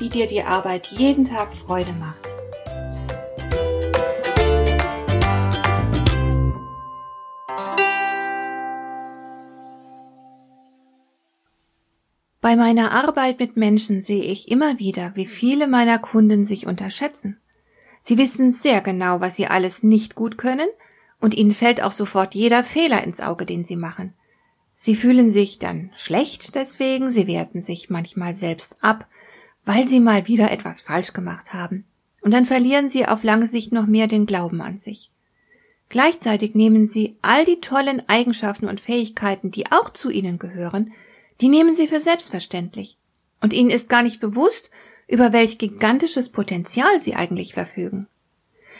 wie 0.00 0.08
dir 0.08 0.26
die 0.26 0.42
Arbeit 0.42 0.86
jeden 0.88 1.26
Tag 1.26 1.54
Freude 1.54 1.92
macht. 1.92 2.26
Bei 12.40 12.56
meiner 12.56 12.92
Arbeit 12.92 13.38
mit 13.38 13.58
Menschen 13.58 14.00
sehe 14.00 14.24
ich 14.24 14.50
immer 14.50 14.78
wieder, 14.78 15.12
wie 15.14 15.26
viele 15.26 15.68
meiner 15.68 15.98
Kunden 15.98 16.44
sich 16.44 16.66
unterschätzen. 16.66 17.38
Sie 18.00 18.16
wissen 18.16 18.50
sehr 18.50 18.80
genau, 18.80 19.20
was 19.20 19.36
sie 19.36 19.46
alles 19.46 19.82
nicht 19.82 20.14
gut 20.14 20.38
können, 20.38 20.68
und 21.20 21.34
ihnen 21.34 21.50
fällt 21.50 21.82
auch 21.82 21.92
sofort 21.92 22.34
jeder 22.34 22.64
Fehler 22.64 23.04
ins 23.04 23.20
Auge, 23.20 23.44
den 23.44 23.62
sie 23.62 23.76
machen. 23.76 24.14
Sie 24.72 24.94
fühlen 24.94 25.28
sich 25.28 25.58
dann 25.58 25.90
schlecht 25.94 26.54
deswegen, 26.54 27.10
sie 27.10 27.26
werten 27.26 27.60
sich 27.60 27.90
manchmal 27.90 28.34
selbst 28.34 28.78
ab, 28.80 29.06
weil 29.72 29.86
sie 29.86 30.00
mal 30.00 30.26
wieder 30.26 30.50
etwas 30.50 30.82
falsch 30.82 31.12
gemacht 31.12 31.54
haben. 31.54 31.84
Und 32.22 32.34
dann 32.34 32.44
verlieren 32.44 32.88
sie 32.88 33.06
auf 33.06 33.22
lange 33.22 33.46
Sicht 33.46 33.70
noch 33.70 33.86
mehr 33.86 34.08
den 34.08 34.26
Glauben 34.26 34.60
an 34.62 34.78
sich. 34.78 35.12
Gleichzeitig 35.88 36.56
nehmen 36.56 36.86
sie 36.86 37.16
all 37.22 37.44
die 37.44 37.60
tollen 37.60 38.02
Eigenschaften 38.08 38.66
und 38.66 38.80
Fähigkeiten, 38.80 39.52
die 39.52 39.70
auch 39.70 39.90
zu 39.90 40.10
ihnen 40.10 40.40
gehören, 40.40 40.92
die 41.40 41.48
nehmen 41.48 41.72
sie 41.72 41.86
für 41.86 42.00
selbstverständlich. 42.00 42.98
Und 43.40 43.52
ihnen 43.52 43.70
ist 43.70 43.88
gar 43.88 44.02
nicht 44.02 44.18
bewusst, 44.18 44.72
über 45.06 45.32
welch 45.32 45.56
gigantisches 45.56 46.30
Potenzial 46.30 47.00
sie 47.00 47.14
eigentlich 47.14 47.54
verfügen. 47.54 48.08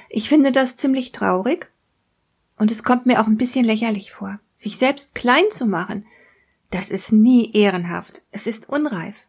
Ich 0.09 0.29
finde 0.29 0.51
das 0.51 0.77
ziemlich 0.77 1.13
traurig 1.13 1.71
und 2.59 2.73
es 2.73 2.83
kommt 2.83 3.07
mir 3.07 3.21
auch 3.21 3.29
ein 3.29 3.39
bisschen 3.39 3.65
lächerlich 3.65 4.11
vor. 4.11 4.41
Sich 4.57 4.77
selbst 4.77 5.15
klein 5.15 5.53
zu 5.53 5.67
machen, 5.67 6.05
das 6.73 6.91
ist 6.91 7.13
nie 7.13 7.53
ehrenhaft, 7.53 8.23
es 8.33 8.49
ist 8.49 8.69
unreif. 8.69 9.29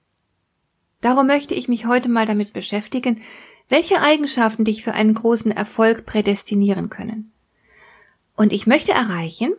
Darum 1.01 1.27
möchte 1.27 1.53
ich 1.53 1.67
mich 1.67 1.85
heute 1.85 2.09
mal 2.09 2.25
damit 2.25 2.53
beschäftigen, 2.53 3.21
welche 3.69 4.01
Eigenschaften 4.01 4.65
dich 4.65 4.83
für 4.83 4.93
einen 4.93 5.13
großen 5.13 5.51
Erfolg 5.51 6.05
prädestinieren 6.05 6.89
können. 6.89 7.31
Und 8.35 8.53
ich 8.53 8.67
möchte 8.67 8.91
erreichen, 8.91 9.53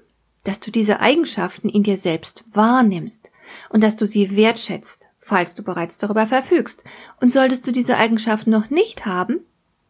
dass 0.45 0.61
du 0.61 0.71
diese 0.71 1.01
Eigenschaften 1.01 1.69
in 1.69 1.83
dir 1.83 1.99
selbst 1.99 2.45
wahrnimmst 2.53 3.31
und 3.69 3.83
dass 3.83 3.97
du 3.97 4.07
sie 4.07 4.37
wertschätzt, 4.37 5.07
falls 5.19 5.55
du 5.55 5.63
bereits 5.63 5.99
darüber 5.99 6.27
verfügst. 6.27 6.85
Und 7.21 7.33
solltest 7.33 7.67
du 7.67 7.73
diese 7.73 7.97
Eigenschaften 7.97 8.51
noch 8.51 8.71
nicht 8.71 9.07
haben, 9.07 9.41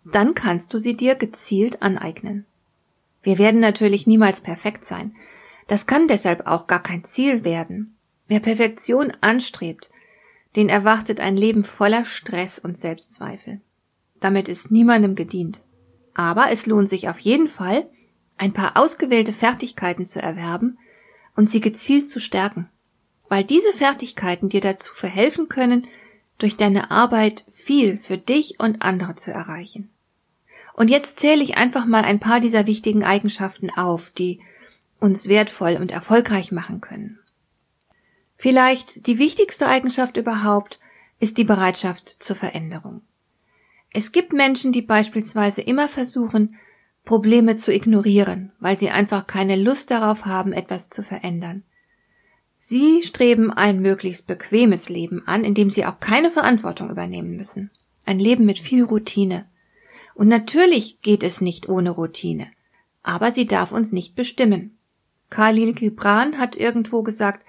dann 0.05 0.35
kannst 0.35 0.75
du 0.75 0.79
sie 0.79 0.97
dir 0.97 1.15
gezielt 1.15 1.83
aneignen. 1.83 2.45
Wir 3.23 3.39
werden 3.39 3.61
natürlich 3.61 4.07
niemals 4.07 4.41
perfekt 4.41 4.85
sein. 4.85 5.15
Das 5.69 5.87
kann 5.87 6.09
deshalb 6.09 6.47
auch 6.47 6.67
gar 6.67 6.83
kein 6.83 7.05
Ziel 7.05 7.45
werden. 7.45 7.97
Wer 8.27 8.41
Perfektion 8.41 9.13
anstrebt, 9.21 9.91
den 10.57 10.69
erwartet 10.69 11.21
ein 11.21 11.37
Leben 11.37 11.65
voller 11.65 12.05
Stress 12.05 12.59
und 12.59 12.77
Selbstzweifel. 12.77 13.61
Damit 14.21 14.49
ist 14.49 14.71
niemandem 14.71 15.15
gedient. 15.15 15.61
Aber 16.15 16.51
es 16.51 16.67
lohnt 16.67 16.89
sich 16.89 17.09
auf 17.09 17.19
jeden 17.19 17.49
Fall, 17.49 17.89
ein 18.37 18.53
paar 18.53 18.77
ausgewählte 18.77 19.33
Fertigkeiten 19.33 20.05
zu 20.05 20.21
erwerben 20.21 20.79
und 21.37 21.49
sie 21.49 21.61
gezielt 21.61 22.09
zu 22.09 22.21
stärken, 22.21 22.69
weil 23.29 23.45
diese 23.45 23.73
Fertigkeiten 23.73 24.49
dir 24.49 24.61
dazu 24.61 24.93
verhelfen 24.95 25.49
können, 25.49 25.87
durch 26.39 26.57
deine 26.57 26.91
Arbeit 26.91 27.45
viel 27.51 27.99
für 27.99 28.19
dich 28.19 28.59
und 28.59 28.83
andere 28.83 29.15
zu 29.15 29.31
erreichen. 29.31 29.91
Und 30.75 30.89
jetzt 30.89 31.21
zähle 31.21 31.43
ich 31.43 31.57
einfach 31.57 31.87
mal 31.87 32.03
ein 32.03 32.21
paar 32.21 32.41
dieser 32.41 32.67
wichtigen 32.67 33.05
Eigenschaften 33.05 33.71
auf, 33.71 34.11
die 34.11 34.41
uns 34.99 35.29
wertvoll 35.29 35.77
und 35.81 35.93
erfolgreich 35.93 36.53
machen 36.53 36.81
können. 36.81 37.19
Vielleicht 38.43 39.07
die 39.07 39.21
wichtigste 39.21 39.69
Eigenschaft 39.69 40.17
überhaupt 40.17 40.81
ist 41.21 41.39
die 41.39 41.45
Bereitschaft 41.45 42.17
zur 42.19 42.35
Veränderung. 42.35 43.03
Es 43.93 44.11
gibt 44.11 44.33
Menschen, 44.33 44.73
die 44.73 44.83
beispielsweise 44.83 45.61
immer 45.61 45.89
versuchen, 45.89 46.57
Probleme 47.05 47.57
zu 47.57 47.73
ignorieren, 47.73 48.51
weil 48.59 48.77
sie 48.77 48.91
einfach 48.91 49.29
keine 49.29 49.55
Lust 49.55 49.93
darauf 49.93 50.25
haben, 50.25 50.53
etwas 50.53 50.89
zu 50.89 51.05
verändern. 51.05 51.63
Sie 52.57 53.05
streben 53.05 53.53
ein 53.53 53.81
möglichst 53.81 54.27
bequemes 54.27 54.89
Leben 54.89 55.23
an, 55.25 55.45
in 55.45 55.55
dem 55.55 55.71
sie 55.71 55.87
auch 55.87 56.01
keine 56.01 56.33
Verantwortung 56.33 56.91
übernehmen 56.91 57.37
müssen. 57.37 57.71
Ein 58.07 58.19
Leben 58.19 58.45
mit 58.45 58.59
viel 58.59 58.83
Routine. 58.83 59.47
Und 60.17 60.27
natürlich 60.27 61.01
geht 61.01 61.23
es 61.23 61.43
nicht 61.43 61.69
ohne 61.69 61.91
Routine, 61.91 62.51
aber 63.05 63.31
sie 63.31 63.47
darf 63.47 63.71
uns 63.71 63.93
nicht 63.93 64.17
bestimmen. 64.17 64.79
Khalil 65.31 65.75
Gibran 65.75 66.39
hat 66.39 66.57
irgendwo 66.57 67.05
gesagt, 67.05 67.47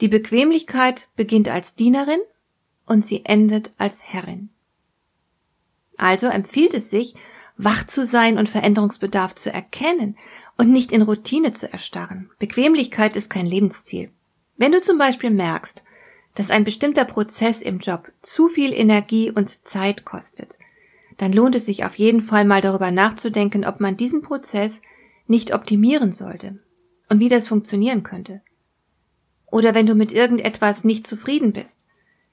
die 0.00 0.08
Bequemlichkeit 0.08 1.08
beginnt 1.16 1.48
als 1.48 1.74
Dienerin 1.74 2.20
und 2.86 3.04
sie 3.04 3.24
endet 3.24 3.72
als 3.78 4.02
Herrin. 4.04 4.50
Also 5.96 6.26
empfiehlt 6.26 6.74
es 6.74 6.90
sich, 6.90 7.14
wach 7.56 7.86
zu 7.86 8.04
sein 8.04 8.38
und 8.38 8.48
Veränderungsbedarf 8.48 9.34
zu 9.34 9.52
erkennen 9.52 10.16
und 10.58 10.70
nicht 10.70 10.92
in 10.92 11.02
Routine 11.02 11.52
zu 11.52 11.72
erstarren. 11.72 12.30
Bequemlichkeit 12.38 13.16
ist 13.16 13.30
kein 13.30 13.46
Lebensziel. 13.46 14.10
Wenn 14.56 14.72
du 14.72 14.80
zum 14.80 14.98
Beispiel 14.98 15.30
merkst, 15.30 15.82
dass 16.34 16.50
ein 16.50 16.64
bestimmter 16.64 17.06
Prozess 17.06 17.62
im 17.62 17.78
Job 17.78 18.12
zu 18.20 18.48
viel 18.48 18.72
Energie 18.72 19.30
und 19.30 19.66
Zeit 19.66 20.04
kostet, 20.04 20.58
dann 21.16 21.32
lohnt 21.32 21.54
es 21.54 21.64
sich 21.64 21.84
auf 21.84 21.94
jeden 21.96 22.20
Fall 22.20 22.44
mal 22.44 22.60
darüber 22.60 22.90
nachzudenken, 22.90 23.64
ob 23.64 23.80
man 23.80 23.96
diesen 23.96 24.20
Prozess 24.20 24.82
nicht 25.26 25.54
optimieren 25.54 26.12
sollte 26.12 26.58
und 27.08 27.20
wie 27.20 27.30
das 27.30 27.48
funktionieren 27.48 28.02
könnte. 28.02 28.42
Oder 29.56 29.74
wenn 29.74 29.86
du 29.86 29.94
mit 29.94 30.12
irgendetwas 30.12 30.84
nicht 30.84 31.06
zufrieden 31.06 31.54
bist, 31.54 31.86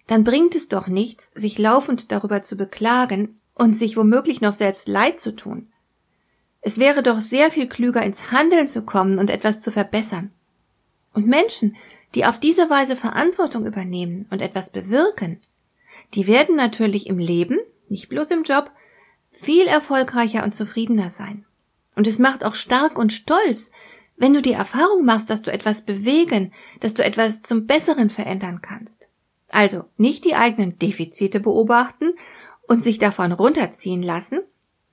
dann 0.07 0.25
bringt 0.25 0.56
es 0.56 0.67
doch 0.67 0.88
nichts, 0.88 1.31
sich 1.34 1.57
laufend 1.57 2.11
darüber 2.11 2.44
zu 2.44 2.57
beklagen 2.57 3.39
und 3.53 3.78
sich 3.78 3.95
womöglich 3.95 4.41
noch 4.41 4.51
selbst 4.51 4.89
leid 4.89 5.22
zu 5.22 5.34
tun. 5.34 5.72
Es 6.59 6.79
wäre 6.79 7.01
doch 7.01 7.22
sehr 7.22 7.50
viel 7.50 7.69
klüger, 7.69 8.03
ins 8.03 8.34
Handeln 8.34 8.67
zu 8.67 8.81
kommen 8.81 9.19
und 9.19 9.29
etwas 9.29 9.61
zu 9.61 9.72
verbessern. 9.72 10.34
Und 11.13 11.25
Menschen, 11.25 11.78
die 12.13 12.25
auf 12.25 12.41
diese 12.41 12.69
Weise 12.69 12.97
Verantwortung 12.97 13.66
übernehmen 13.66 14.28
und 14.29 14.41
etwas 14.41 14.69
bewirken, 14.69 15.40
die 16.16 16.28
werden 16.28 16.57
natürlich 16.57 17.07
im 17.07 17.19
Leben, 17.19 17.57
nicht 17.88 18.09
bloß 18.09 18.31
im 18.31 18.44
Job, 18.44 18.69
viel 19.29 19.66
erfolgreicher 19.67 20.44
und 20.44 20.53
zufriedener 20.53 21.09
sein. 21.09 21.45
Und 21.95 22.05
es 22.05 22.19
macht 22.19 22.44
auch 22.44 22.55
stark 22.55 23.00
und 23.00 23.13
stolz, 23.13 23.72
wenn 24.23 24.34
du 24.34 24.41
die 24.41 24.53
Erfahrung 24.53 25.03
machst, 25.03 25.29
dass 25.29 25.41
du 25.41 25.51
etwas 25.51 25.81
bewegen, 25.81 26.53
dass 26.79 26.94
du 26.94 27.03
etwas 27.03 27.41
zum 27.41 27.67
Besseren 27.67 28.09
verändern 28.09 28.61
kannst. 28.61 29.09
Also 29.50 29.84
nicht 29.97 30.23
die 30.23 30.35
eigenen 30.35 30.79
Defizite 30.79 31.41
beobachten 31.41 32.13
und 32.66 32.81
sich 32.81 33.00
davon 33.00 33.34
runterziehen 33.34 34.01
lassen, 34.01 34.39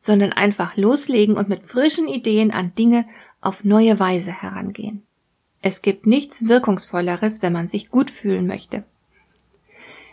sondern 0.01 0.33
einfach 0.33 0.77
loslegen 0.77 1.37
und 1.37 1.49
mit 1.49 1.65
frischen 1.65 2.09
Ideen 2.09 2.51
an 2.51 2.75
Dinge 2.75 3.07
auf 3.41 3.63
neue 3.63 4.01
Weise 4.01 4.33
herangehen. 4.33 5.05
Es 5.63 5.81
gibt 5.81 6.09
nichts 6.09 6.49
Wirkungsvolleres, 6.49 7.41
wenn 7.41 7.53
man 7.53 7.69
sich 7.69 7.89
gut 7.89 8.11
fühlen 8.11 8.49
möchte. 8.49 8.83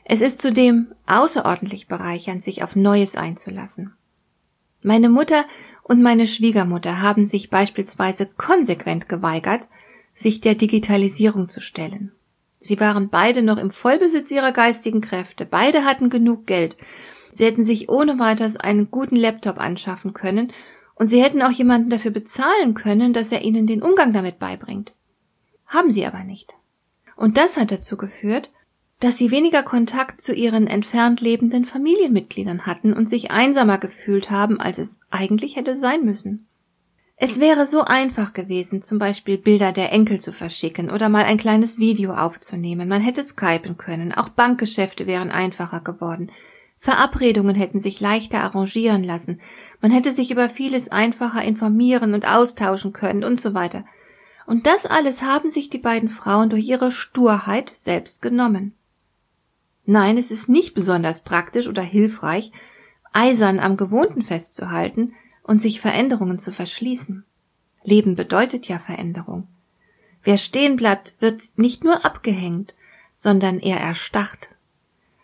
Es 0.05 0.21
ist 0.21 0.43
zudem 0.43 0.93
außerordentlich 1.07 1.87
bereichernd, 1.87 2.43
sich 2.43 2.61
auf 2.61 2.75
Neues 2.75 3.15
einzulassen. 3.15 3.95
Meine 4.83 5.09
Mutter 5.09 5.43
und 5.87 6.01
meine 6.01 6.27
Schwiegermutter 6.27 7.01
haben 7.01 7.25
sich 7.25 7.49
beispielsweise 7.49 8.27
konsequent 8.37 9.07
geweigert, 9.07 9.67
sich 10.13 10.41
der 10.41 10.55
Digitalisierung 10.55 11.47
zu 11.47 11.61
stellen. 11.61 12.11
Sie 12.59 12.79
waren 12.79 13.09
beide 13.09 13.41
noch 13.43 13.57
im 13.57 13.71
Vollbesitz 13.71 14.31
ihrer 14.31 14.51
geistigen 14.51 14.99
Kräfte, 14.99 15.45
beide 15.45 15.85
hatten 15.85 16.09
genug 16.09 16.45
Geld, 16.45 16.75
sie 17.31 17.45
hätten 17.45 17.63
sich 17.63 17.87
ohne 17.87 18.19
weiteres 18.19 18.57
einen 18.57 18.91
guten 18.91 19.15
Laptop 19.15 19.59
anschaffen 19.59 20.13
können, 20.13 20.51
und 20.95 21.09
sie 21.09 21.23
hätten 21.23 21.43
auch 21.43 21.51
jemanden 21.51 21.91
dafür 21.91 22.11
bezahlen 22.11 22.73
können, 22.73 23.13
dass 23.13 23.31
er 23.31 23.43
ihnen 23.43 23.67
den 23.67 23.83
Umgang 23.83 24.13
damit 24.13 24.39
beibringt. 24.39 24.93
Haben 25.67 25.91
sie 25.91 26.05
aber 26.07 26.23
nicht. 26.23 26.55
Und 27.15 27.37
das 27.37 27.57
hat 27.57 27.71
dazu 27.71 27.97
geführt, 27.97 28.51
dass 28.99 29.17
sie 29.17 29.31
weniger 29.31 29.63
Kontakt 29.63 30.21
zu 30.21 30.33
ihren 30.33 30.65
entfernt 30.65 31.21
lebenden 31.21 31.65
Familienmitgliedern 31.65 32.65
hatten 32.65 32.93
und 32.93 33.07
sich 33.07 33.31
einsamer 33.31 33.77
gefühlt 33.77 34.31
haben, 34.31 34.59
als 34.59 34.79
es 34.79 34.99
eigentlich 35.11 35.55
hätte 35.55 35.75
sein 35.75 36.03
müssen. 36.03 36.47
Es 37.15 37.39
wäre 37.39 37.65
so 37.65 37.81
einfach 37.81 38.33
gewesen, 38.33 38.83
zum 38.83 38.99
Beispiel 38.99 39.37
Bilder 39.39 39.71
der 39.71 39.91
Enkel 39.91 40.19
zu 40.19 40.31
verschicken 40.31 40.91
oder 40.91 41.09
mal 41.09 41.25
ein 41.25 41.37
kleines 41.37 41.79
Video 41.79 42.13
aufzunehmen. 42.13 42.87
Man 42.87 43.01
hätte 43.01 43.23
skypen 43.23 43.77
können. 43.77 44.13
Auch 44.13 44.29
Bankgeschäfte 44.29 45.07
wären 45.07 45.31
einfacher 45.31 45.79
geworden. 45.79 46.29
Verabredungen 46.77 47.55
hätten 47.55 47.79
sich 47.79 47.99
leichter 47.99 48.41
arrangieren 48.41 49.03
lassen, 49.03 49.41
man 49.81 49.89
hätte 49.89 50.13
sich 50.13 50.29
über 50.29 50.47
vieles 50.47 50.89
einfacher 50.89 51.41
informieren 51.41 52.13
und 52.13 52.27
austauschen 52.27 52.93
können 52.93 53.23
und 53.23 53.41
so 53.41 53.55
weiter. 53.55 53.83
Und 54.45 54.67
das 54.67 54.85
alles 54.85 55.23
haben 55.23 55.49
sich 55.49 55.69
die 55.69 55.79
beiden 55.79 56.07
Frauen 56.07 56.49
durch 56.49 56.67
ihre 56.69 56.91
Sturheit 56.91 57.73
selbst 57.75 58.21
genommen. 58.21 58.76
Nein, 59.89 60.17
es 60.17 60.31
ist 60.31 60.49
nicht 60.49 60.73
besonders 60.73 61.21
praktisch 61.21 61.67
oder 61.67 61.81
hilfreich, 61.81 62.51
eisern 63.13 63.57
am 63.57 63.77
Gewohnten 63.77 64.21
festzuhalten 64.21 65.13
und 65.43 65.61
sich 65.61 65.79
Veränderungen 65.79 66.39
zu 66.39 66.51
verschließen. 66.51 67.23
Leben 67.83 68.15
bedeutet 68.15 68.67
ja 68.67 68.79
Veränderung. 68.79 69.47
Wer 70.23 70.37
stehen 70.37 70.75
bleibt, 70.75 71.15
wird 71.21 71.41
nicht 71.55 71.85
nur 71.85 72.03
abgehängt, 72.03 72.75
sondern 73.15 73.59
eher 73.59 73.79
erstarrt. 73.79 74.49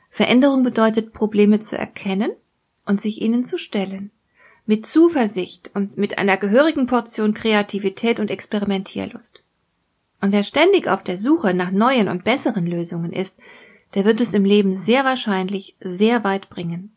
Veränderung 0.09 0.63
bedeutet, 0.63 1.11
Probleme 1.11 1.59
zu 1.59 1.77
erkennen 1.77 2.31
und 2.85 3.01
sich 3.01 3.21
ihnen 3.21 3.43
zu 3.43 3.57
stellen. 3.57 4.11
Mit 4.65 4.85
Zuversicht 4.85 5.71
und 5.73 5.97
mit 5.97 6.19
einer 6.19 6.37
gehörigen 6.37 6.87
Portion 6.87 7.33
Kreativität 7.33 8.21
und 8.21 8.31
Experimentierlust. 8.31 9.43
Und 10.21 10.31
wer 10.31 10.45
ständig 10.45 10.87
auf 10.87 11.03
der 11.03 11.19
Suche 11.19 11.53
nach 11.53 11.71
neuen 11.71 12.07
und 12.07 12.23
besseren 12.23 12.65
Lösungen 12.65 13.11
ist, 13.11 13.39
der 13.93 14.05
wird 14.05 14.21
es 14.21 14.33
im 14.33 14.45
Leben 14.45 14.75
sehr 14.75 15.03
wahrscheinlich 15.03 15.75
sehr 15.79 16.23
weit 16.23 16.49
bringen. 16.49 16.95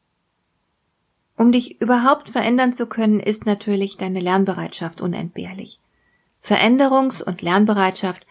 Um 1.36 1.52
dich 1.52 1.80
überhaupt 1.82 2.30
verändern 2.30 2.72
zu 2.72 2.86
können, 2.86 3.20
ist 3.20 3.44
natürlich 3.44 3.98
deine 3.98 4.20
Lernbereitschaft 4.20 5.00
unentbehrlich. 5.00 5.80
Veränderungs- 6.42 7.22
und 7.22 7.42
Lernbereitschaft 7.42 8.26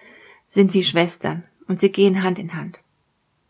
sind 0.47 0.73
wie 0.73 0.83
Schwestern 0.83 1.44
und 1.67 1.79
sie 1.79 1.91
gehen 1.91 2.23
Hand 2.23 2.39
in 2.39 2.56
Hand. 2.56 2.79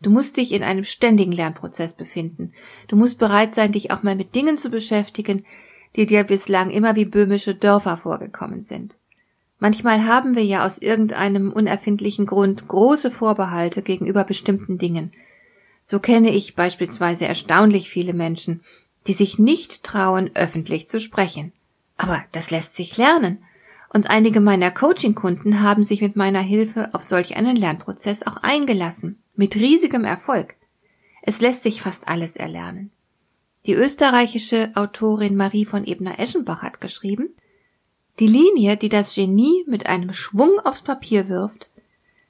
Du 0.02 0.10
musst 0.10 0.36
dich 0.36 0.52
in 0.52 0.62
einem 0.62 0.84
ständigen 0.84 1.32
Lernprozess 1.32 1.94
befinden. 1.94 2.52
Du 2.88 2.96
musst 2.96 3.18
bereit 3.18 3.54
sein, 3.54 3.72
dich 3.72 3.90
auch 3.90 4.02
mal 4.02 4.14
mit 4.14 4.34
Dingen 4.34 4.58
zu 4.58 4.68
beschäftigen, 4.68 5.46
die 5.96 6.04
dir 6.04 6.24
bislang 6.24 6.70
immer 6.70 6.96
wie 6.96 7.06
böhmische 7.06 7.54
Dörfer 7.54 7.96
vorgekommen 7.96 8.62
sind. 8.62 8.96
Manchmal 9.58 10.04
haben 10.04 10.36
wir 10.36 10.44
ja 10.44 10.66
aus 10.66 10.78
irgendeinem 10.78 11.52
unerfindlichen 11.52 12.26
Grund 12.26 12.68
große 12.68 13.10
Vorbehalte 13.10 13.82
gegenüber 13.82 14.24
bestimmten 14.24 14.78
Dingen. 14.78 15.12
So 15.84 15.98
kenne 15.98 16.30
ich 16.30 16.56
beispielsweise 16.56 17.26
erstaunlich 17.26 17.88
viele 17.88 18.12
Menschen, 18.12 18.60
die 19.06 19.12
sich 19.12 19.38
nicht 19.38 19.82
trauen, 19.82 20.30
öffentlich 20.34 20.88
zu 20.88 21.00
sprechen. 21.00 21.52
Aber 21.96 22.22
das 22.32 22.50
lässt 22.50 22.76
sich 22.76 22.96
lernen. 22.96 23.38
Und 23.88 24.10
einige 24.10 24.40
meiner 24.40 24.70
Coaching-Kunden 24.70 25.62
haben 25.62 25.84
sich 25.84 26.02
mit 26.02 26.16
meiner 26.16 26.40
Hilfe 26.40 26.90
auf 26.92 27.02
solch 27.04 27.36
einen 27.36 27.56
Lernprozess 27.56 28.26
auch 28.26 28.36
eingelassen. 28.38 29.18
Mit 29.36 29.56
riesigem 29.56 30.04
Erfolg. 30.04 30.56
Es 31.22 31.40
lässt 31.40 31.62
sich 31.62 31.80
fast 31.80 32.08
alles 32.08 32.36
erlernen. 32.36 32.90
Die 33.66 33.74
österreichische 33.74 34.70
Autorin 34.74 35.36
Marie 35.36 35.64
von 35.64 35.86
Ebner-Eschenbach 35.86 36.62
hat 36.62 36.80
geschrieben, 36.80 37.30
die 38.18 38.28
Linie, 38.28 38.76
die 38.76 38.88
das 38.88 39.14
Genie 39.14 39.64
mit 39.66 39.86
einem 39.86 40.12
Schwung 40.12 40.58
aufs 40.60 40.82
Papier 40.82 41.28
wirft, 41.28 41.68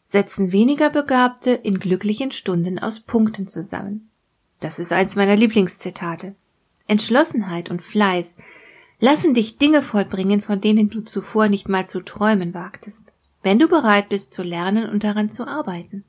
setzen 0.05 0.53
weniger 0.53 0.91
Begabte 0.91 1.51
in 1.51 1.79
glücklichen 1.79 2.33
Stunden 2.33 2.79
aus 2.79 3.01
Punkten 3.01 3.47
zusammen. 3.47 4.11
Das 4.61 4.79
ist 4.79 4.93
eins 4.93 5.17
meiner 5.17 5.37
Lieblingszitate. 5.37 6.35
Entschlossenheit 6.89 7.71
und 7.71 7.83
Fleiß 7.83 8.37
lassen 9.01 9.35
dich 9.35 9.59
Dinge 9.59 9.83
vollbringen, 9.83 10.41
von 10.41 10.61
denen 10.61 10.89
du 10.89 11.03
zuvor 11.03 11.49
nicht 11.49 11.69
mal 11.69 11.87
zu 11.87 12.01
träumen 12.01 12.55
wagtest, 12.55 13.13
wenn 13.43 13.59
du 13.59 13.69
bereit 13.69 14.09
bist 14.09 14.33
zu 14.33 14.43
lernen 14.43 14.89
und 14.89 15.05
daran 15.05 15.29
zu 15.29 15.47
arbeiten. 15.47 16.05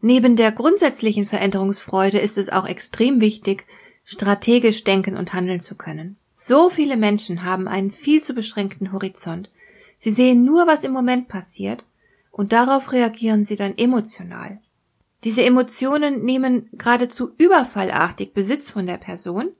Neben 0.00 0.34
der 0.34 0.50
grundsätzlichen 0.50 1.26
Veränderungsfreude 1.26 2.18
ist 2.18 2.38
es 2.38 2.48
auch 2.48 2.66
extrem 2.66 3.20
wichtig, 3.20 3.66
strategisch 4.04 4.82
denken 4.82 5.16
und 5.16 5.32
handeln 5.32 5.60
zu 5.60 5.76
können. 5.76 6.16
So 6.34 6.70
viele 6.70 6.96
Menschen 6.96 7.44
haben 7.44 7.68
einen 7.68 7.90
viel 7.90 8.22
zu 8.22 8.34
beschränkten 8.34 8.92
Horizont. 8.92 9.50
Sie 9.98 10.10
sehen 10.10 10.44
nur, 10.44 10.66
was 10.66 10.84
im 10.84 10.92
Moment 10.92 11.28
passiert, 11.28 11.84
und 12.30 12.52
darauf 12.52 12.92
reagieren 12.92 13.44
sie 13.44 13.56
dann 13.56 13.76
emotional. 13.76 14.60
Diese 15.24 15.44
Emotionen 15.44 16.24
nehmen 16.24 16.68
geradezu 16.72 17.32
überfallartig 17.38 18.32
Besitz 18.32 18.70
von 18.70 18.86
der 18.86 18.96
Person 18.96 19.52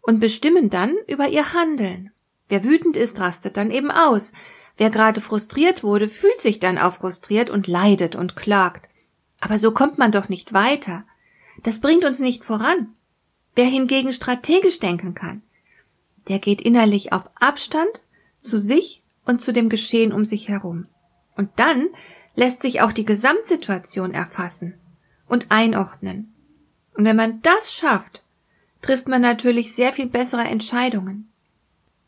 und 0.00 0.18
bestimmen 0.18 0.70
dann 0.70 0.94
über 1.06 1.28
ihr 1.28 1.52
Handeln. 1.52 2.10
Wer 2.48 2.64
wütend 2.64 2.96
ist, 2.96 3.20
rastet 3.20 3.56
dann 3.56 3.70
eben 3.70 3.90
aus. 3.90 4.32
Wer 4.76 4.90
gerade 4.90 5.20
frustriert 5.20 5.82
wurde, 5.82 6.08
fühlt 6.08 6.40
sich 6.40 6.58
dann 6.58 6.78
auch 6.78 6.94
frustriert 6.94 7.50
und 7.50 7.66
leidet 7.66 8.16
und 8.16 8.36
klagt. 8.36 8.88
Aber 9.40 9.58
so 9.58 9.70
kommt 9.72 9.98
man 9.98 10.10
doch 10.10 10.28
nicht 10.28 10.52
weiter. 10.52 11.04
Das 11.62 11.80
bringt 11.80 12.04
uns 12.04 12.20
nicht 12.20 12.44
voran. 12.44 12.94
Wer 13.54 13.66
hingegen 13.66 14.12
strategisch 14.12 14.78
denken 14.78 15.14
kann, 15.14 15.42
der 16.28 16.38
geht 16.38 16.60
innerlich 16.60 17.12
auf 17.12 17.24
Abstand 17.36 18.02
zu 18.38 18.58
sich 18.58 19.02
und 19.24 19.42
zu 19.42 19.52
dem 19.52 19.68
Geschehen 19.68 20.12
um 20.12 20.24
sich 20.24 20.48
herum. 20.48 20.86
Und 21.36 21.50
dann 21.56 21.88
lässt 22.34 22.62
sich 22.62 22.80
auch 22.80 22.92
die 22.92 23.04
Gesamtsituation 23.04 24.12
erfassen 24.12 24.74
und 25.28 25.46
einordnen. 25.50 26.34
Und 26.96 27.04
wenn 27.04 27.16
man 27.16 27.38
das 27.40 27.72
schafft, 27.72 28.24
trifft 28.82 29.08
man 29.08 29.22
natürlich 29.22 29.74
sehr 29.74 29.92
viel 29.92 30.06
bessere 30.06 30.42
Entscheidungen. 30.42 31.32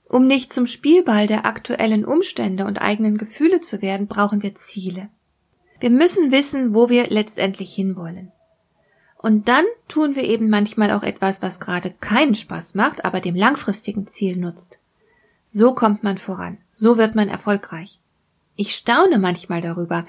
Um 0.08 0.26
nicht 0.26 0.52
zum 0.52 0.66
Spielball 0.66 1.26
der 1.26 1.46
aktuellen 1.46 2.04
Umstände 2.04 2.64
und 2.64 2.82
eigenen 2.82 3.16
Gefühle 3.16 3.60
zu 3.60 3.80
werden, 3.80 4.08
brauchen 4.08 4.42
wir 4.42 4.54
Ziele. 4.56 5.08
Wir 5.78 5.90
müssen 5.90 6.32
wissen, 6.32 6.74
wo 6.74 6.90
wir 6.90 7.08
letztendlich 7.08 7.74
hinwollen. 7.74 8.32
Und 9.22 9.48
dann 9.48 9.66
tun 9.86 10.16
wir 10.16 10.24
eben 10.24 10.48
manchmal 10.48 10.90
auch 10.92 11.02
etwas, 11.02 11.42
was 11.42 11.60
gerade 11.60 11.90
keinen 12.00 12.34
Spaß 12.34 12.74
macht, 12.74 13.04
aber 13.04 13.20
dem 13.20 13.34
langfristigen 13.34 14.06
Ziel 14.06 14.38
nutzt. 14.38 14.78
So 15.44 15.74
kommt 15.74 16.02
man 16.02 16.16
voran, 16.16 16.56
so 16.72 16.96
wird 16.96 17.14
man 17.14 17.28
erfolgreich. 17.28 17.98
Ich 18.56 18.74
staune 18.74 19.18
manchmal 19.18 19.60
darüber, 19.60 20.04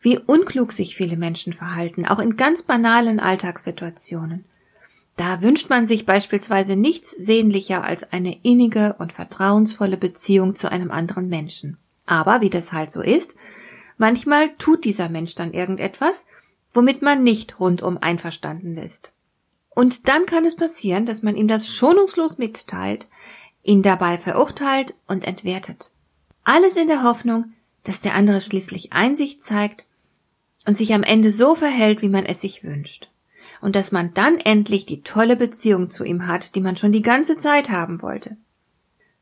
wie 0.00 0.18
unklug 0.18 0.72
sich 0.72 0.94
viele 0.94 1.16
Menschen 1.16 1.54
verhalten, 1.54 2.04
auch 2.04 2.18
in 2.18 2.36
ganz 2.36 2.62
banalen 2.62 3.20
Alltagssituationen. 3.20 4.44
Da 5.16 5.40
wünscht 5.40 5.70
man 5.70 5.86
sich 5.86 6.04
beispielsweise 6.04 6.76
nichts 6.76 7.10
sehnlicher 7.10 7.82
als 7.82 8.12
eine 8.12 8.36
innige 8.42 8.96
und 8.98 9.14
vertrauensvolle 9.14 9.96
Beziehung 9.96 10.56
zu 10.56 10.70
einem 10.70 10.90
anderen 10.90 11.28
Menschen. 11.28 11.78
Aber, 12.04 12.42
wie 12.42 12.50
das 12.50 12.74
halt 12.74 12.90
so 12.90 13.00
ist, 13.00 13.34
manchmal 13.96 14.50
tut 14.58 14.84
dieser 14.84 15.08
Mensch 15.08 15.34
dann 15.34 15.54
irgendetwas, 15.54 16.26
womit 16.74 17.02
man 17.02 17.22
nicht 17.22 17.60
rundum 17.60 17.98
einverstanden 17.98 18.76
ist. 18.76 19.12
Und 19.70 20.08
dann 20.08 20.26
kann 20.26 20.44
es 20.44 20.56
passieren, 20.56 21.06
dass 21.06 21.22
man 21.22 21.36
ihm 21.36 21.48
das 21.48 21.68
schonungslos 21.68 22.38
mitteilt, 22.38 23.08
ihn 23.62 23.82
dabei 23.82 24.18
verurteilt 24.18 24.94
und 25.06 25.26
entwertet. 25.26 25.90
Alles 26.44 26.76
in 26.76 26.88
der 26.88 27.04
Hoffnung, 27.04 27.52
dass 27.84 28.00
der 28.00 28.14
andere 28.14 28.40
schließlich 28.40 28.92
Einsicht 28.92 29.42
zeigt 29.42 29.86
und 30.66 30.76
sich 30.76 30.92
am 30.94 31.02
Ende 31.02 31.30
so 31.30 31.54
verhält, 31.54 32.02
wie 32.02 32.08
man 32.08 32.26
es 32.26 32.40
sich 32.40 32.64
wünscht. 32.64 33.08
Und 33.60 33.76
dass 33.76 33.92
man 33.92 34.12
dann 34.14 34.38
endlich 34.38 34.86
die 34.86 35.02
tolle 35.02 35.36
Beziehung 35.36 35.88
zu 35.88 36.04
ihm 36.04 36.26
hat, 36.26 36.54
die 36.54 36.60
man 36.60 36.76
schon 36.76 36.92
die 36.92 37.02
ganze 37.02 37.36
Zeit 37.36 37.70
haben 37.70 38.02
wollte. 38.02 38.36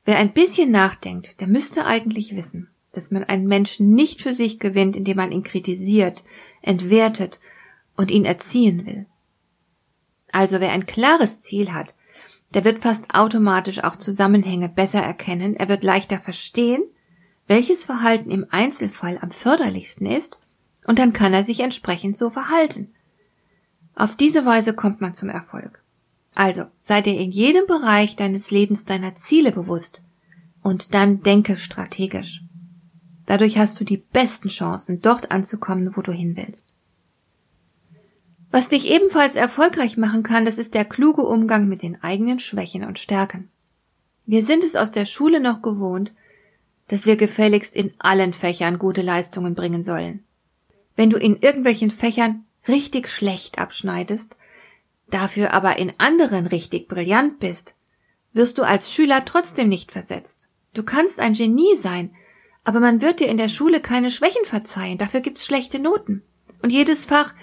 Wer 0.04 0.19
ein 0.19 0.33
bisschen 0.33 0.71
nachdenkt, 0.71 1.40
der 1.40 1.47
müsste 1.47 1.85
eigentlich 1.85 2.35
wissen, 2.35 2.71
dass 2.92 3.11
man 3.11 3.25
einen 3.25 3.47
Menschen 3.47 3.92
nicht 3.92 4.20
für 4.20 4.35
sich 4.35 4.59
gewinnt, 4.59 4.97
indem 4.97 5.16
man 5.16 5.32
ihn 5.32 5.42
kritisiert, 5.42 6.25
entwertet 6.62 7.40
und 7.97 8.11
ihn 8.11 8.25
erziehen 8.25 8.87
will. 8.87 9.06
Also 10.32 10.61
wer 10.61 10.73
ein 10.73 10.87
klares 10.87 11.40
Ziel 11.40 11.73
hat, 11.73 11.94
der 12.54 12.64
wird 12.64 12.80
fast 12.80 13.14
automatisch 13.14 13.82
auch 13.85 13.97
Zusammenhänge 13.97 14.68
besser 14.68 15.00
erkennen, 15.00 15.54
er 15.56 15.68
wird 15.68 15.85
leichter 15.85 16.20
verstehen, 16.20 16.82
welches 17.47 17.85
Verhalten 17.85 18.30
im 18.30 18.47
Einzelfall 18.50 19.18
am 19.20 19.30
förderlichsten 19.30 20.06
ist, 20.06 20.40
und 20.87 20.99
dann 20.99 21.12
kann 21.12 21.35
er 21.35 21.44
sich 21.44 21.61
entsprechend 21.61 22.16
so 22.16 22.30
verhalten. 22.30 22.92
Auf 23.94 24.16
diese 24.16 24.47
Weise 24.47 24.75
kommt 24.75 25.00
man 25.00 25.14
zum 25.14 25.28
Erfolg. 25.28 25.82
Also 26.35 26.64
sei 26.78 27.02
dir 27.02 27.18
in 27.18 27.30
jedem 27.30 27.66
Bereich 27.66 28.16
deines 28.16 28.50
Lebens 28.50 28.85
deiner 28.85 29.14
Ziele 29.14 29.52
bewusst 29.52 30.02
und 30.62 30.94
dann 30.94 31.23
denke 31.23 31.56
strategisch. 31.56 32.42
Dadurch 33.30 33.58
hast 33.58 33.78
du 33.78 33.84
die 33.84 33.99
besten 33.99 34.49
Chancen, 34.49 35.02
dort 35.02 35.30
anzukommen, 35.30 35.94
wo 35.94 36.02
du 36.02 36.10
hin 36.10 36.37
willst. 36.37 36.75
Was 38.50 38.68
dich 38.68 38.90
ebenfalls 38.90 39.37
erfolgreich 39.37 39.96
machen 39.96 40.25
kann, 40.25 40.44
das 40.44 40.58
ist 40.58 40.75
der 40.75 40.84
kluge 40.84 41.22
Umgang 41.22 41.68
mit 41.68 41.84
den 41.84 42.02
eigenen 42.02 42.40
Schwächen 42.40 42.82
und 42.82 42.99
Stärken. 42.99 43.49
Wir 44.26 44.42
sind 44.42 44.64
es 44.64 44.75
aus 44.75 44.90
der 44.90 45.06
Schule 45.06 45.38
noch 45.38 45.62
gewohnt, 45.62 46.12
dass 46.88 47.06
wir 47.06 47.16
gefälligst 47.16 47.76
in 47.76 47.92
allen 48.00 48.32
Fächern 48.32 48.80
gute 48.80 49.02
Leistungen 49.02 49.54
bringen 49.54 49.84
sollen. 49.84 50.25
Wenn 50.96 51.10
du 51.10 51.16
in 51.16 51.37
irgendwelchen 51.37 51.92
Fächern 51.92 52.46
richtig 52.66 53.08
schlecht 53.08 53.60
abschneidest, 53.60 54.38
dafür 55.08 55.54
aber 55.54 55.78
in 55.78 55.92
anderen 55.99 56.49
richtig 56.49 56.88
brillant 56.88 57.38
bist, 57.38 57.76
wirst 58.32 58.58
du 58.58 58.64
als 58.64 58.92
Schüler 58.92 59.25
trotzdem 59.25 59.68
nicht 59.68 59.92
versetzt. 59.92 60.49
Du 60.75 60.82
kannst 60.82 61.20
ein 61.20 61.34
Genie 61.34 61.76
sein, 61.76 62.10
aber 62.64 62.81
man 62.81 63.00
wird 63.00 63.21
dir 63.21 63.29
in 63.29 63.38
der 63.38 63.49
Schule 63.49 63.81
keine 63.81 64.11
Schwächen 64.11 64.45
verzeihen, 64.45 64.99
dafür 64.99 65.21
gibt's 65.21 65.45
schlechte 65.45 65.79
Noten. 65.79 66.23
Und 66.62 66.71
jedes 66.71 67.05
Fach 67.05 67.35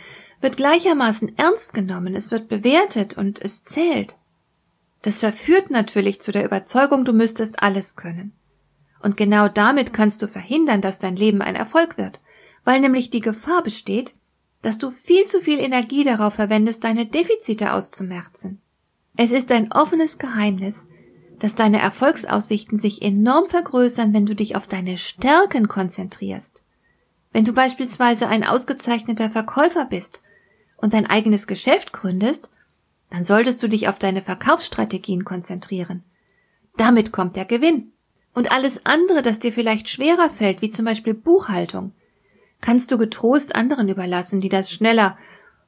wird 0.42 0.58
gleichermaßen 0.58 1.38
ernst 1.38 1.74
genommen, 1.74 2.16
es 2.16 2.32
wird 2.32 2.48
bewertet 2.48 3.18
und 3.18 3.42
es 3.44 3.64
zählt. 3.64 4.16
Das 5.02 5.20
verführt 5.20 5.72
natürlich 5.72 6.22
zu 6.22 6.32
der 6.32 6.46
Überzeugung, 6.46 7.06
du 7.06 7.14
müsstest 7.14 7.64
alles 7.64 7.96
können. 7.96 8.34
Und 9.02 9.18
genau 9.18 9.48
damit 9.48 9.94
kannst 9.94 10.22
du 10.22 10.28
verhindern, 10.28 10.82
dass 10.82 11.00
dein 11.00 11.16
Leben 11.16 11.42
ein 11.42 11.56
Erfolg 11.56 11.98
wird, 11.98 12.20
weil 12.64 12.80
nämlich 12.80 13.10
die 13.10 13.22
Gefahr 13.22 13.64
besteht, 13.64 14.14
dass 14.62 14.78
du 14.78 14.90
viel 14.90 15.26
zu 15.26 15.40
viel 15.40 15.60
Energie 15.60 16.04
darauf 16.04 16.34
verwendest, 16.34 16.84
deine 16.84 17.06
Defizite 17.06 17.74
auszumerzen. 17.74 18.60
Es 19.16 19.32
ist 19.32 19.52
ein 19.52 19.72
offenes 19.72 20.18
Geheimnis, 20.18 20.88
dass 21.40 21.56
deine 21.56 21.80
Erfolgsaussichten 21.80 22.78
sich 22.78 23.02
enorm 23.02 23.48
vergrößern, 23.48 24.14
wenn 24.14 24.26
du 24.26 24.36
dich 24.36 24.56
auf 24.56 24.68
deine 24.68 24.98
Stärken 24.98 25.68
konzentrierst. 25.68 26.64
Wenn 27.32 27.46
du 27.46 27.54
beispielsweise 27.54 28.28
ein 28.28 28.44
ausgezeichneter 28.44 29.30
Verkäufer 29.30 29.86
bist 29.86 30.24
und 30.78 30.94
dein 30.94 31.06
eigenes 31.06 31.48
Geschäft 31.48 31.94
gründest, 31.94 32.50
dann 33.10 33.24
solltest 33.24 33.62
du 33.62 33.70
dich 33.70 33.88
auf 33.88 34.00
deine 34.00 34.22
Verkaufsstrategien 34.22 35.24
konzentrieren. 35.24 36.04
Damit 36.78 37.12
kommt 37.12 37.36
der 37.36 37.46
Gewinn. 37.46 37.92
Und 38.34 38.52
alles 38.52 38.86
andere, 38.86 39.24
das 39.24 39.40
dir 39.40 39.52
vielleicht 39.52 39.90
schwerer 39.90 40.30
fällt, 40.30 40.62
wie 40.62 40.70
zum 40.70 40.86
Beispiel 40.86 41.16
Buchhaltung, 41.16 41.94
kannst 42.62 42.92
du 42.92 42.98
getrost 42.98 43.56
anderen 43.56 43.90
überlassen, 43.90 44.42
die 44.42 44.50
das 44.50 44.72
schneller 44.72 45.18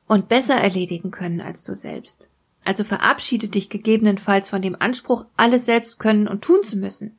und 0.07 0.27
besser 0.27 0.55
erledigen 0.55 1.11
können 1.11 1.41
als 1.41 1.63
du 1.63 1.75
selbst. 1.75 2.29
Also 2.65 2.83
verabschiede 2.83 3.47
dich 3.47 3.69
gegebenenfalls 3.69 4.49
von 4.49 4.61
dem 4.61 4.75
Anspruch, 4.79 5.25
alles 5.37 5.65
selbst 5.65 5.99
können 5.99 6.27
und 6.27 6.41
tun 6.43 6.63
zu 6.63 6.75
müssen. 6.75 7.17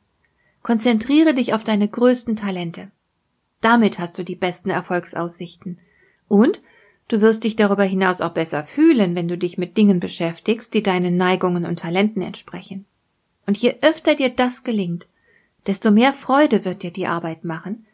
Konzentriere 0.61 1.33
dich 1.33 1.53
auf 1.53 1.63
deine 1.63 1.87
größten 1.87 2.35
Talente. 2.35 2.91
Damit 3.61 3.99
hast 3.99 4.17
du 4.17 4.23
die 4.23 4.35
besten 4.35 4.69
Erfolgsaussichten. 4.69 5.79
Und 6.27 6.61
du 7.07 7.21
wirst 7.21 7.43
dich 7.43 7.55
darüber 7.55 7.83
hinaus 7.83 8.21
auch 8.21 8.33
besser 8.33 8.63
fühlen, 8.63 9.15
wenn 9.15 9.27
du 9.27 9.37
dich 9.37 9.57
mit 9.57 9.77
Dingen 9.77 9.99
beschäftigst, 9.99 10.73
die 10.73 10.83
deinen 10.83 11.17
Neigungen 11.17 11.65
und 11.65 11.79
Talenten 11.79 12.21
entsprechen. 12.21 12.85
Und 13.45 13.57
je 13.57 13.75
öfter 13.81 14.15
dir 14.15 14.29
das 14.29 14.63
gelingt, 14.63 15.07
desto 15.67 15.91
mehr 15.91 16.13
Freude 16.13 16.65
wird 16.65 16.83
dir 16.83 16.91
die 16.91 17.07
Arbeit 17.07 17.43
machen 17.43 17.85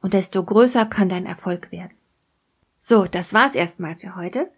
und 0.00 0.14
desto 0.14 0.42
größer 0.44 0.86
kann 0.86 1.08
dein 1.08 1.26
Erfolg 1.26 1.72
werden. 1.72 1.94
So, 2.78 3.06
das 3.06 3.32
war's 3.32 3.54
erstmal 3.54 3.96
für 3.96 4.14
heute. 4.14 4.50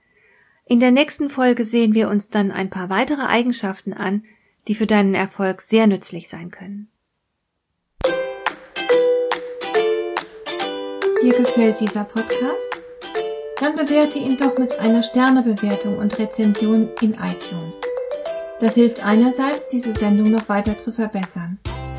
In 0.71 0.81
der 0.81 0.91
nächsten 0.91 1.31
Folge 1.31 1.65
sehen 1.65 1.95
wir 1.95 2.11
uns 2.11 2.29
dann 2.29 2.53
ein 2.53 2.69
paar 2.69 2.91
weitere 2.91 3.23
Eigenschaften 3.23 3.95
an, 3.95 4.25
die 4.69 4.75
für 4.75 4.87
deinen 4.87 5.15
Erfolg 5.15 5.63
sehr 5.63 5.87
nützlich 5.87 6.29
sein 6.29 6.51
können. 6.51 6.91
Dir 11.23 11.33
gefällt 11.33 11.81
dieser 11.81 12.05
Podcast? 12.05 12.69
Dann 13.59 13.77
bewerte 13.77 14.19
ihn 14.19 14.37
doch 14.37 14.59
mit 14.59 14.79
einer 14.79 15.03
Sternebewertung 15.03 15.97
und 15.97 16.19
Rezension 16.19 16.91
in 17.01 17.15
iTunes. 17.15 17.81
Das 18.61 18.75
hilft 18.75 19.03
einerseits, 19.03 19.69
diese 19.69 19.95
Sendung 19.95 20.31
noch 20.31 20.51
weiter 20.51 20.77
zu 20.77 20.93
verbessern 20.93 21.59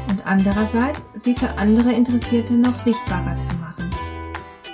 und 0.09 0.25
andererseits, 0.27 1.09
sie 1.15 1.33
für 1.33 1.49
andere 1.57 1.91
Interessierte 1.91 2.53
noch 2.53 2.75
sichtbarer 2.75 3.35
zu 3.35 3.55
machen. 3.55 3.68